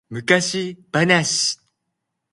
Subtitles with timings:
[0.09, 1.57] 昔話